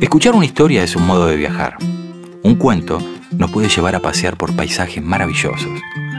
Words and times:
Escuchar 0.00 0.36
una 0.36 0.44
historia 0.44 0.84
es 0.84 0.94
un 0.94 1.06
modo 1.06 1.26
de 1.26 1.36
viajar. 1.36 1.76
Un 2.42 2.54
cuento 2.54 2.98
nos 3.32 3.50
puede 3.50 3.68
llevar 3.68 3.96
a 3.96 4.00
pasear 4.00 4.36
por 4.36 4.54
paisajes 4.54 5.02
maravillosos, 5.02 5.68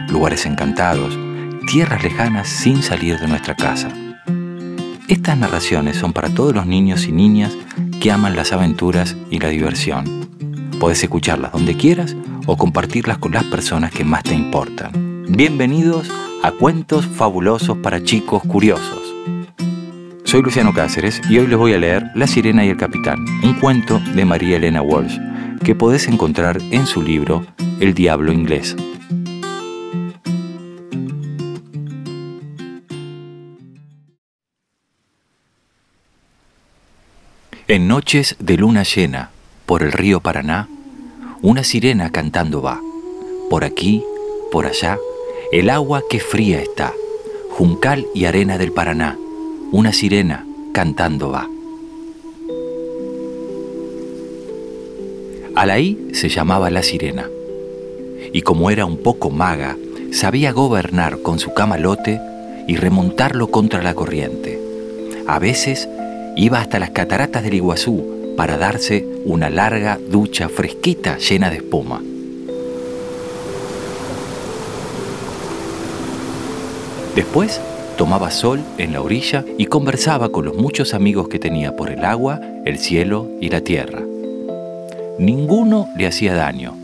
lugares 0.09 0.45
encantados, 0.45 1.17
tierras 1.65 2.03
lejanas 2.03 2.49
sin 2.49 2.83
salir 2.83 3.17
de 3.19 3.27
nuestra 3.27 3.55
casa. 3.55 3.89
Estas 5.07 5.37
narraciones 5.37 5.97
son 5.97 6.11
para 6.11 6.29
todos 6.29 6.53
los 6.53 6.65
niños 6.65 7.05
y 7.07 7.11
niñas 7.11 7.55
que 8.01 8.11
aman 8.11 8.35
las 8.35 8.51
aventuras 8.51 9.15
y 9.29 9.39
la 9.39 9.47
diversión. 9.47 10.27
Puedes 10.79 11.01
escucharlas 11.01 11.53
donde 11.53 11.75
quieras 11.75 12.15
o 12.45 12.57
compartirlas 12.57 13.17
con 13.17 13.31
las 13.31 13.45
personas 13.45 13.91
que 13.91 14.03
más 14.03 14.23
te 14.23 14.35
importan. 14.35 15.25
Bienvenidos 15.29 16.09
a 16.43 16.51
Cuentos 16.51 17.05
Fabulosos 17.05 17.77
para 17.77 18.03
Chicos 18.03 18.43
Curiosos. 18.43 19.08
Soy 20.29 20.43
Luciano 20.43 20.75
Cáceres 20.75 21.21
y 21.27 21.39
hoy 21.39 21.47
les 21.47 21.57
voy 21.57 21.73
a 21.73 21.79
leer 21.79 22.11
La 22.13 22.27
Sirena 22.27 22.63
y 22.63 22.69
el 22.69 22.77
Capitán, 22.77 23.25
un 23.41 23.55
cuento 23.55 23.99
de 24.13 24.25
María 24.25 24.57
Elena 24.57 24.79
Walsh 24.83 25.17
que 25.65 25.73
podés 25.73 26.07
encontrar 26.07 26.59
en 26.69 26.85
su 26.85 27.01
libro 27.01 27.47
El 27.79 27.95
Diablo 27.95 28.31
Inglés. 28.31 28.75
En 37.67 37.87
noches 37.87 38.35
de 38.37 38.55
luna 38.55 38.83
llena, 38.83 39.31
por 39.65 39.81
el 39.81 39.91
río 39.91 40.19
Paraná, 40.19 40.69
una 41.41 41.63
sirena 41.63 42.11
cantando 42.11 42.61
va. 42.61 42.79
Por 43.49 43.63
aquí, 43.63 44.03
por 44.51 44.67
allá, 44.67 44.99
el 45.51 45.71
agua 45.71 46.03
que 46.07 46.19
fría 46.19 46.61
está, 46.61 46.93
juncal 47.49 48.05
y 48.13 48.25
arena 48.25 48.59
del 48.59 48.71
Paraná, 48.71 49.17
una 49.71 49.93
sirena 49.93 50.45
cantando 50.73 51.29
va. 51.29 51.47
Alaí 55.55 56.09
se 56.13 56.29
llamaba 56.29 56.69
la 56.69 56.81
sirena, 56.81 57.27
y 58.33 58.41
como 58.41 58.71
era 58.71 58.85
un 58.85 58.97
poco 58.97 59.29
maga, 59.29 59.77
sabía 60.11 60.51
gobernar 60.53 61.21
con 61.21 61.37
su 61.37 61.53
camalote 61.53 62.19
y 62.67 62.77
remontarlo 62.77 63.51
contra 63.51 63.83
la 63.83 63.93
corriente. 63.93 64.59
A 65.27 65.37
veces 65.37 65.87
iba 66.35 66.59
hasta 66.61 66.79
las 66.79 66.91
cataratas 66.91 67.43
del 67.43 67.55
Iguazú 67.55 68.33
para 68.37 68.57
darse 68.57 69.05
una 69.25 69.49
larga 69.49 69.99
ducha 70.09 70.49
fresquita 70.49 71.17
llena 71.17 71.49
de 71.49 71.57
espuma. 71.57 72.01
Después 77.15 77.59
tomaba 77.99 78.31
sol 78.31 78.61
en 78.79 78.93
la 78.93 79.01
orilla 79.01 79.45
y 79.59 79.67
conversaba 79.67 80.29
con 80.29 80.45
los 80.45 80.55
muchos 80.55 80.95
amigos 80.95 81.27
que 81.27 81.37
tenía 81.37 81.75
por 81.75 81.91
el 81.91 82.03
agua, 82.03 82.39
el 82.65 82.79
cielo 82.79 83.29
y 83.39 83.49
la 83.49 83.61
tierra. 83.61 84.01
Ninguno 85.19 85.87
le 85.95 86.07
hacía 86.07 86.33
daño. 86.33 86.75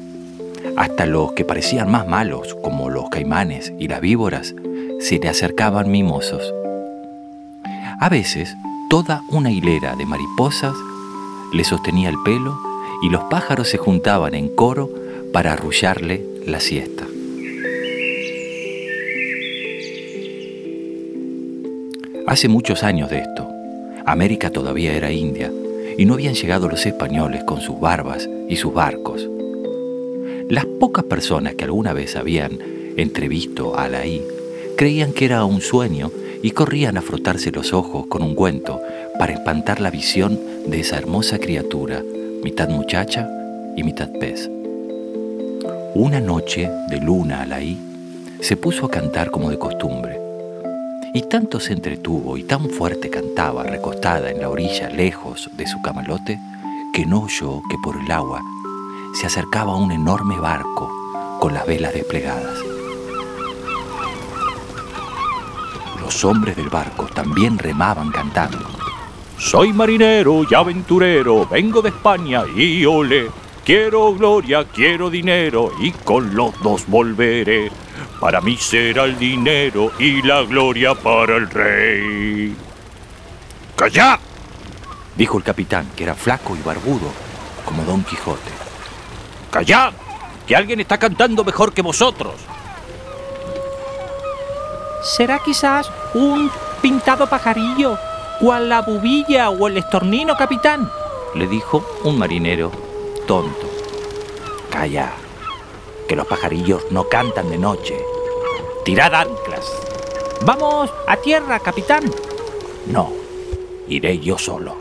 Hasta 0.78 1.08
los 1.08 1.32
que 1.32 1.44
parecían 1.44 1.90
más 1.90 2.06
malos, 2.08 2.54
como 2.62 2.90
los 2.92 3.10
caimanes 3.10 3.74
y 3.80 3.88
las 3.88 4.02
víboras, 4.02 4.54
se 5.00 5.18
le 5.18 5.30
acercaban 5.30 5.90
mimosos. 5.90 6.54
A 8.00 8.10
veces 8.10 8.56
Toda 8.88 9.24
una 9.30 9.52
hilera 9.52 9.96
de 9.96 10.06
mariposas 10.06 10.76
le 11.52 11.64
sostenía 11.64 12.10
el 12.10 12.22
pelo 12.24 12.60
y 13.02 13.10
los 13.10 13.24
pájaros 13.24 13.68
se 13.68 13.78
juntaban 13.78 14.36
en 14.36 14.48
coro 14.48 14.90
para 15.34 15.54
arrullarle 15.54 16.24
la 16.46 16.60
siesta. 16.60 17.04
Hace 22.36 22.50
muchos 22.50 22.84
años 22.84 23.10
de 23.10 23.20
esto, 23.20 23.50
América 24.06 24.50
todavía 24.50 24.92
era 24.92 25.10
India 25.10 25.50
y 25.98 26.04
no 26.04 26.16
habían 26.16 26.34
llegado 26.34 26.68
los 26.68 26.86
españoles 26.86 27.46
con 27.46 27.62
sus 27.62 27.80
barbas 27.80 28.28
y 28.50 28.58
sus 28.58 28.74
barcos. 28.74 29.26
Las 30.50 30.66
pocas 30.66 31.06
personas 31.06 31.56
que 31.56 31.64
alguna 31.64 31.94
vez 31.94 32.18
habían 32.18 32.60
entrevisto 32.98 33.80
a 33.80 33.86
Alaí 33.86 34.22
creían 34.76 35.14
que 35.14 35.24
era 35.24 35.46
un 35.46 35.62
sueño 35.62 36.12
y 36.44 36.52
corrían 36.52 36.98
a 36.98 37.02
frotarse 37.02 37.54
los 37.54 37.72
ojos 37.72 38.08
con 38.08 38.22
un 38.22 38.36
cuento 38.36 38.82
para 39.18 39.32
espantar 39.32 39.80
la 39.80 39.90
visión 39.90 40.38
de 40.68 40.82
esa 40.82 40.98
hermosa 40.98 41.40
criatura, 41.40 42.04
mitad 42.44 42.68
muchacha 42.68 43.30
y 43.78 43.84
mitad 43.84 44.10
pez. 44.20 44.52
Una 45.94 46.20
noche 46.20 46.70
de 46.90 47.00
luna 47.00 47.44
a 47.44 47.46
la 47.46 47.64
I, 47.64 47.78
se 48.42 48.58
puso 48.58 48.88
a 48.88 48.92
cantar 48.92 49.32
como 49.32 49.50
de 49.50 49.58
costumbre. 49.58 50.25
Y 51.16 51.22
tanto 51.30 51.62
se 51.62 51.72
entretuvo 51.72 52.36
y 52.36 52.44
tan 52.44 52.70
fuerte 52.70 53.10
cantaba 53.10 53.64
recostada 53.64 54.30
en 54.30 54.42
la 54.42 54.50
orilla 54.50 54.90
lejos 54.90 55.50
de 55.56 55.66
su 55.66 55.82
camalote, 55.82 56.38
que 56.94 57.06
no 57.06 57.22
oyó 57.22 57.62
que 57.70 57.78
por 57.82 57.96
el 57.96 58.12
agua 58.12 58.42
se 59.14 59.26
acercaba 59.26 59.78
un 59.78 59.94
enorme 59.94 60.38
barco 60.38 60.92
con 61.40 61.54
las 61.54 61.66
velas 61.66 61.94
desplegadas. 61.94 62.60
Los 66.02 66.26
hombres 66.26 66.58
del 66.58 66.68
barco 66.68 67.06
también 67.06 67.58
remaban 67.60 68.12
cantando. 68.12 68.68
Soy 69.38 69.72
marinero 69.72 70.44
y 70.44 70.54
aventurero, 70.54 71.48
vengo 71.48 71.82
de 71.82 71.90
España 71.92 72.44
y 72.54 72.86
ole. 72.86 73.30
Quiero 73.64 74.14
gloria, 74.16 74.66
quiero 74.66 75.10
dinero 75.10 75.72
y 75.80 75.92
con 75.92 76.36
los 76.36 76.62
dos 76.62 76.86
volveré. 76.88 77.72
Para 78.26 78.42
mí 78.42 78.58
será 78.58 79.04
el 79.04 79.20
dinero 79.20 79.92
y 80.00 80.24
la 80.24 80.42
gloria 80.42 80.96
para 80.96 81.36
el 81.36 81.48
rey. 81.48 82.58
¡Calla! 83.76 84.20
Dijo 85.16 85.38
el 85.38 85.44
capitán, 85.44 85.92
que 85.96 86.06
era 86.06 86.16
flaco 86.16 86.56
y 86.56 86.62
barbudo, 86.64 87.12
como 87.64 87.84
Don 87.84 88.04
Quijote. 88.04 88.50
¡Callad! 89.52 89.94
Que 90.48 90.56
alguien 90.56 90.80
está 90.80 90.98
cantando 90.98 91.44
mejor 91.44 91.72
que 91.72 91.84
vosotros. 91.84 92.34
será 95.04 95.38
quizás 95.38 95.92
un 96.16 96.50
pintado 96.82 97.28
pajarillo, 97.28 98.00
cual 98.40 98.70
la 98.70 98.82
bubilla 98.82 99.52
o 99.52 99.68
el 99.68 99.78
estornino, 99.78 100.36
capitán, 100.36 100.90
le 101.36 101.46
dijo 101.46 101.88
un 102.04 102.18
marinero 102.18 102.72
tonto. 103.28 103.70
Calla, 104.72 105.12
que 106.08 106.16
los 106.16 106.26
pajarillos 106.26 106.86
no 106.90 107.08
cantan 107.08 107.52
de 107.52 107.60
noche. 107.60 108.15
Tirad 108.86 109.14
anclas. 109.16 109.66
Vamos 110.46 110.92
a 111.08 111.18
tierra, 111.18 111.60
capitán. 111.60 112.04
No, 112.86 113.12
iré 113.88 114.20
yo 114.20 114.38
solo. 114.38 114.78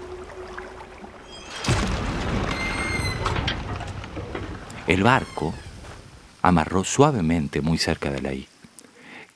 El 4.86 5.02
barco 5.02 5.54
amarró 6.42 6.84
suavemente 6.84 7.62
muy 7.62 7.78
cerca 7.78 8.10
de 8.10 8.20
la 8.20 8.34
isla 8.34 8.54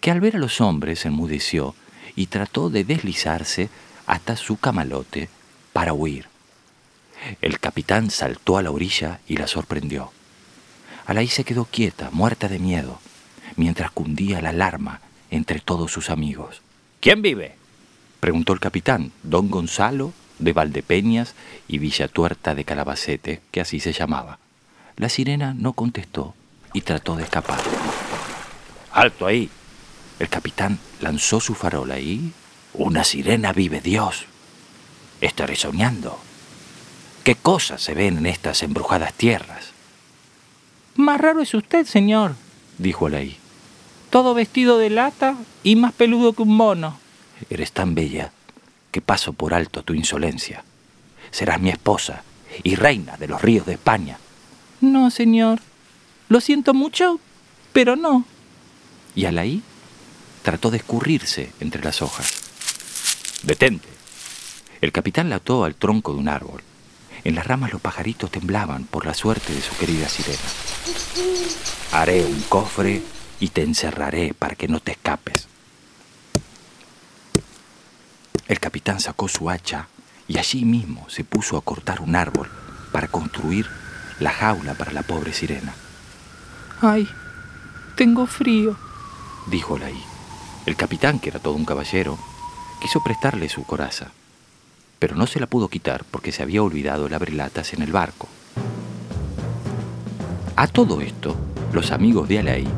que 0.01 0.11
al 0.11 0.21
ver 0.21 0.37
a 0.37 0.39
los 0.39 0.61
hombres 0.61 1.05
enmudeció 1.07 1.75
y 2.15 2.27
trató 2.27 2.71
de 2.71 2.85
deslizarse 2.85 3.69
hasta 4.07 4.37
su 4.37 4.57
camalote 4.59 5.29
para 5.73 5.93
huir. 5.93 6.27
El 7.41 7.59
capitán 7.59 8.11
saltó 8.11 8.59
a 8.59 8.63
la 8.63 8.71
orilla 8.71 9.21
y 9.27 9.37
la 9.37 9.47
sorprendió. 9.47 10.13
Alaí 11.07 11.27
se 11.27 11.45
quedó 11.45 11.65
quieta, 11.65 12.11
muerta 12.13 12.49
de 12.49 12.59
miedo, 12.59 13.01
mientras 13.59 13.91
cundía 13.91 14.41
la 14.41 14.51
alarma 14.51 15.01
entre 15.31 15.61
todos 15.61 15.93
sus 15.93 16.09
amigos. 16.09 16.63
¿Quién 17.01 17.21
vive? 17.21 17.57
preguntó 18.21 18.53
el 18.53 18.61
capitán, 18.61 19.13
don 19.23 19.51
Gonzalo 19.51 20.13
de 20.39 20.53
Valdepeñas 20.53 21.35
y 21.67 21.79
Villatuerta 21.79 22.55
de 22.55 22.65
Calabacete, 22.65 23.41
que 23.51 23.61
así 23.61 23.81
se 23.81 23.93
llamaba. 23.93 24.39
La 24.97 25.09
sirena 25.09 25.55
no 25.55 25.73
contestó 25.73 26.35
y 26.73 26.83
trató 26.83 27.17
de 27.17 27.25
escapar. 27.25 27.59
¡Alto 28.93 29.27
ahí! 29.27 29.51
El 30.19 30.29
capitán 30.29 30.79
lanzó 31.01 31.41
su 31.41 31.55
farola 31.55 31.99
y... 31.99 32.33
Una 32.75 33.03
sirena 33.03 33.53
vive 33.53 33.81
Dios. 33.81 34.27
Estaré 35.21 35.57
soñando. 35.57 36.19
¿Qué 37.25 37.35
cosas 37.35 37.83
se 37.83 37.95
ven 37.95 38.19
en 38.19 38.27
estas 38.27 38.63
embrujadas 38.63 39.15
tierras? 39.15 39.73
Más 40.95 41.21
raro 41.21 41.41
es 41.41 41.55
usted, 41.55 41.87
señor, 41.87 42.35
dijo 42.79 43.07
Alaí. 43.07 43.37
Todo 44.11 44.35
vestido 44.35 44.79
de 44.79 44.91
lata 44.91 45.37
y 45.63 45.77
más 45.77 45.93
peludo 45.93 46.33
que 46.33 46.43
un 46.43 46.57
mono. 46.57 46.99
Eres 47.51 47.73
tan 47.73 47.95
bella 47.95 48.33
que 48.91 49.01
paso 49.01 49.33
por 49.33 49.55
alto 49.55 49.83
tu 49.83 49.95
insolencia. 49.95 50.65
Serás 51.31 51.61
mi 51.61 51.69
esposa 51.69 52.23
y 52.63 52.75
reina 52.75 53.17
de 53.17 53.29
los 53.29 53.43
ríos 53.43 53.67
de 53.67 53.75
España. 53.75 54.19
No, 54.81 55.11
señor. 55.11 55.61
Lo 56.29 56.41
siento 56.41 56.75
mucho, 56.75 57.21
pero 57.73 57.97
no. 57.97 58.25
¿Y 59.15 59.27
Alaí? 59.27 59.63
trató 60.43 60.71
de 60.71 60.79
escurrirse 60.79 61.53
entre 61.61 61.85
las 61.85 62.01
hojas. 62.01 62.43
Detente. 63.43 63.89
El 64.81 64.93
capitán 64.93 65.29
la 65.29 65.37
ató 65.37 65.65
al 65.65 65.75
tronco 65.75 66.13
de 66.13 66.19
un 66.19 66.29
árbol. 66.29 66.63
En 67.25 67.35
las 67.35 67.47
ramas 67.47 67.73
los 67.73 67.83
pajaritos 67.83 68.31
temblaban 68.31 68.85
por 68.85 69.05
la 69.05 69.13
suerte 69.13 69.53
de 69.53 69.61
su 69.61 69.77
querida 69.77 70.09
sirena. 70.09 70.39
Haré 71.93 72.25
un 72.25 72.41
cofre 72.49 73.03
y 73.41 73.49
te 73.49 73.63
encerraré 73.63 74.35
para 74.35 74.55
que 74.55 74.69
no 74.69 74.81
te 74.81 74.93
escapes. 74.93 75.49
El 78.47 78.61
capitán 78.61 78.99
sacó 79.01 79.29
su 79.29 79.51
hacha 79.51 79.89
y 80.27 80.39
allí 80.39 80.65
mismo 80.65 81.09
se 81.09 81.25
puso 81.25 81.57
a 81.57 81.61
cortar 81.61 82.01
un 82.01 82.17
árbol 82.17 82.49
para 82.93 83.09
construir 83.09 83.67
la 84.21 84.31
jaula 84.31 84.75
para 84.75 84.93
la 84.93 85.03
pobre 85.03 85.33
sirena. 85.33 85.75
¡Ay! 86.81 87.09
Tengo 87.97 88.27
frío, 88.27 88.77
dijo 89.47 89.79
Laí. 89.79 90.03
El 90.67 90.77
capitán, 90.77 91.19
que 91.19 91.31
era 91.31 91.41
todo 91.41 91.55
un 91.55 91.65
caballero, 91.65 92.19
quiso 92.81 93.03
prestarle 93.03 93.49
su 93.49 93.65
coraza, 93.65 94.13
pero 94.99 95.15
no 95.17 95.27
se 95.27 95.41
la 95.41 95.47
pudo 95.47 95.69
quitar 95.69 96.05
porque 96.11 96.33
se 96.33 96.43
había 96.43 96.63
olvidado 96.63 97.07
el 97.07 97.15
abrelatas 97.15 97.73
en 97.73 97.83
el 97.83 97.93
barco. 97.93 98.29
A 100.57 100.67
todo 100.67 101.01
esto, 101.01 101.37
los 101.73 101.91
amigos 101.91 102.29
de 102.29 102.39
Alaí 102.39 102.69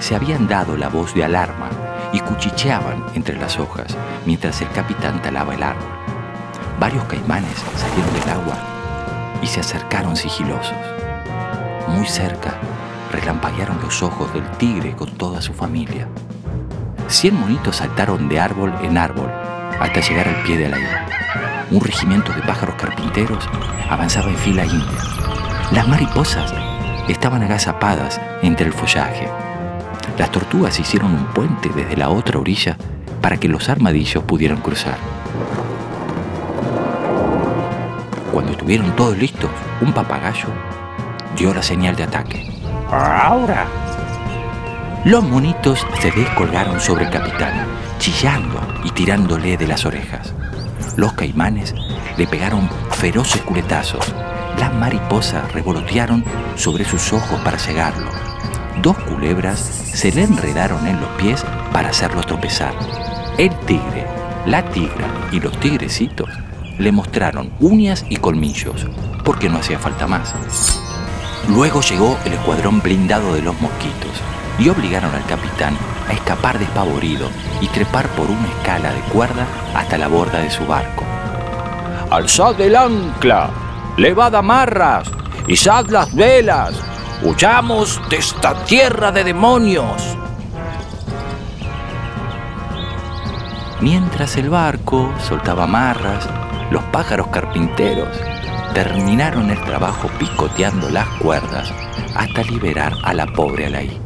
se 0.00 0.14
habían 0.14 0.48
dado 0.48 0.76
la 0.76 0.88
voz 0.88 1.14
de 1.14 1.24
alarma 1.24 1.68
y 2.12 2.20
cuchicheaban 2.20 3.04
entre 3.14 3.36
las 3.36 3.58
hojas 3.58 3.96
mientras 4.24 4.60
el 4.60 4.70
capitán 4.70 5.20
talaba 5.22 5.54
el 5.54 5.62
árbol. 5.62 5.88
Varios 6.78 7.04
caimanes 7.04 7.64
salieron 7.76 8.14
del 8.14 8.30
agua 8.30 8.58
y 9.42 9.46
se 9.46 9.60
acercaron 9.60 10.16
sigilosos. 10.16 10.76
Muy 11.88 12.06
cerca 12.06 12.54
relampaguearon 13.10 13.80
los 13.82 14.02
ojos 14.02 14.32
del 14.32 14.48
tigre 14.52 14.94
con 14.94 15.10
toda 15.16 15.40
su 15.40 15.52
familia. 15.54 16.08
Cien 17.08 17.38
monitos 17.38 17.76
saltaron 17.76 18.28
de 18.28 18.38
árbol 18.38 18.72
en 18.82 18.98
árbol 18.98 19.30
hasta 19.80 20.00
llegar 20.00 20.28
al 20.28 20.42
pie 20.42 20.58
de 20.58 20.68
la 20.68 20.78
isla. 20.78 21.06
Un 21.70 21.80
regimiento 21.80 22.32
de 22.32 22.42
pájaros 22.42 22.76
carpinteros 22.76 23.48
avanzaba 23.90 24.28
en 24.28 24.36
fila 24.36 24.64
india. 24.64 24.98
Las 25.72 25.88
mariposas 25.88 26.52
estaban 27.08 27.42
agazapadas 27.42 28.20
entre 28.42 28.66
el 28.66 28.72
follaje. 28.72 29.28
Las 30.16 30.30
tortugas 30.30 30.78
hicieron 30.78 31.12
un 31.12 31.26
puente 31.26 31.68
desde 31.74 31.96
la 31.96 32.08
otra 32.08 32.38
orilla 32.38 32.76
para 33.20 33.36
que 33.36 33.48
los 33.48 33.68
armadillos 33.68 34.24
pudieran 34.24 34.60
cruzar. 34.60 34.96
Cuando 38.32 38.52
estuvieron 38.52 38.94
todos 38.96 39.18
listos, 39.18 39.50
un 39.80 39.92
papagayo 39.92 40.48
dio 41.36 41.52
la 41.52 41.62
señal 41.62 41.96
de 41.96 42.04
ataque. 42.04 42.46
¡Ahora! 42.90 43.66
Los 45.04 45.24
monitos 45.24 45.86
se 46.00 46.10
descolgaron 46.10 46.80
sobre 46.80 47.04
el 47.04 47.10
capitán, 47.10 47.66
chillando 47.98 48.60
y 48.84 48.90
tirándole 48.90 49.56
de 49.56 49.66
las 49.66 49.86
orejas. 49.86 50.34
Los 50.96 51.12
caimanes 51.12 51.74
le 52.16 52.26
pegaron 52.26 52.68
feroces 52.90 53.42
culetazos. 53.42 54.12
Las 54.58 54.74
mariposas 54.74 55.52
revolotearon 55.52 56.24
sobre 56.56 56.84
sus 56.84 57.12
ojos 57.12 57.40
para 57.40 57.58
cegarlo. 57.58 58.10
Dos 58.82 58.96
culebras 58.98 59.58
se 59.58 60.12
le 60.12 60.22
enredaron 60.22 60.86
en 60.86 61.00
los 61.00 61.08
pies 61.10 61.44
para 61.72 61.88
hacerlo 61.88 62.22
tropezar. 62.22 62.72
El 63.36 63.50
tigre, 63.60 64.06
la 64.46 64.62
tigra 64.70 65.06
y 65.32 65.40
los 65.40 65.58
tigrecitos 65.58 66.28
le 66.78 66.92
mostraron 66.92 67.50
uñas 67.58 68.06
y 68.08 68.16
colmillos, 68.16 68.86
porque 69.24 69.48
no 69.48 69.58
hacía 69.58 69.80
falta 69.80 70.06
más. 70.06 70.32
Luego 71.48 71.80
llegó 71.80 72.16
el 72.24 72.34
escuadrón 72.34 72.80
blindado 72.80 73.34
de 73.34 73.42
los 73.42 73.60
mosquitos 73.60 74.12
y 74.60 74.68
obligaron 74.68 75.12
al 75.12 75.24
capitán 75.26 75.76
a 76.08 76.12
escapar 76.12 76.58
despavorido 76.60 77.28
y 77.60 77.66
trepar 77.66 78.06
por 78.10 78.30
una 78.30 78.46
escala 78.46 78.92
de 78.92 79.00
cuerda 79.12 79.46
hasta 79.74 79.98
la 79.98 80.06
borda 80.06 80.38
de 80.38 80.50
su 80.50 80.64
barco. 80.66 81.04
¡Alzad 82.10 82.60
el 82.60 82.76
ancla! 82.76 83.50
¡Levad 83.96 84.36
amarras! 84.36 85.10
¡Izad 85.48 85.88
las 85.88 86.14
velas! 86.14 86.87
¡Huyamos 87.22 88.00
de 88.08 88.16
esta 88.16 88.64
tierra 88.64 89.10
de 89.10 89.24
demonios! 89.24 90.16
Mientras 93.80 94.36
el 94.36 94.50
barco 94.50 95.12
soltaba 95.26 95.64
amarras, 95.64 96.28
los 96.70 96.82
pájaros 96.84 97.26
carpinteros 97.28 98.08
terminaron 98.72 99.50
el 99.50 99.60
trabajo 99.64 100.08
picoteando 100.18 100.90
las 100.90 101.08
cuerdas 101.20 101.72
hasta 102.14 102.42
liberar 102.44 102.92
a 103.02 103.12
la 103.14 103.26
pobre 103.26 103.66
Alaí. 103.66 103.98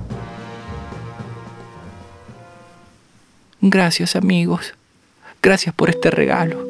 Gracias 3.61 4.17
amigos, 4.17 4.73
gracias 5.43 5.75
por 5.75 5.91
este 5.91 6.11
regalo, 6.11 6.67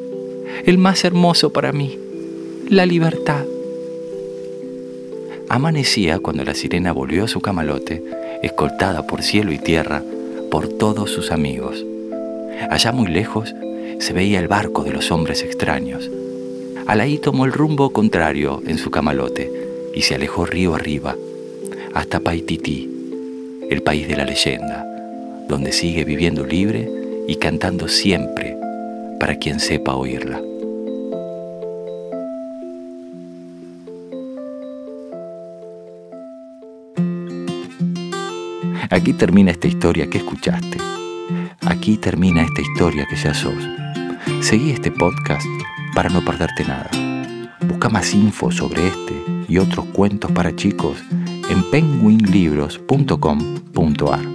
el 0.65 0.77
más 0.77 1.05
hermoso 1.05 1.53
para 1.53 1.71
mí, 1.71 1.97
la 2.69 2.85
libertad. 2.85 3.45
Amanecía 5.53 6.17
cuando 6.17 6.43
la 6.43 6.55
sirena 6.55 6.93
volvió 6.93 7.25
a 7.25 7.27
su 7.27 7.39
camalote, 7.39 8.03
escoltada 8.41 9.05
por 9.05 9.21
cielo 9.21 9.51
y 9.51 9.59
tierra 9.59 10.01
por 10.49 10.67
todos 10.67 11.11
sus 11.11 11.31
amigos. 11.31 11.85
Allá 12.71 12.91
muy 12.91 13.05
lejos 13.05 13.53
se 13.99 14.13
veía 14.13 14.39
el 14.39 14.47
barco 14.47 14.83
de 14.83 14.91
los 14.91 15.11
hombres 15.11 15.43
extraños. 15.43 16.09
Alaí 16.87 17.19
tomó 17.19 17.45
el 17.45 17.51
rumbo 17.51 17.93
contrario 17.93 18.63
en 18.65 18.79
su 18.79 18.89
camalote 18.89 19.51
y 19.93 20.01
se 20.01 20.15
alejó 20.15 20.47
río 20.47 20.73
arriba, 20.73 21.15
hasta 21.93 22.19
Paitití, 22.19 22.89
el 23.69 23.83
país 23.83 24.07
de 24.07 24.15
la 24.15 24.25
leyenda, 24.25 24.83
donde 25.47 25.71
sigue 25.71 26.03
viviendo 26.03 26.47
libre 26.47 26.89
y 27.27 27.35
cantando 27.35 27.87
siempre 27.87 28.57
para 29.19 29.35
quien 29.35 29.59
sepa 29.59 29.93
oírla. 29.93 30.41
Aquí 38.93 39.11
termina 39.11 39.49
esta 39.49 39.67
historia 39.67 40.07
que 40.07 40.19
escuchaste. 40.19 40.77
Aquí 41.61 41.97
termina 41.97 42.43
esta 42.43 42.61
historia 42.61 43.07
que 43.09 43.15
ya 43.15 43.33
sos. 43.33 43.67
Seguí 44.39 44.69
este 44.69 44.91
podcast 44.91 45.47
para 45.95 46.09
no 46.09 46.23
perderte 46.23 46.63
nada. 46.63 46.91
Busca 47.67 47.89
más 47.89 48.13
info 48.13 48.51
sobre 48.51 48.85
este 48.85 49.19
y 49.47 49.57
otros 49.57 49.87
cuentos 49.87 50.31
para 50.31 50.55
chicos 50.55 51.03
en 51.49 51.71
penguinlibros.com.ar. 51.71 54.32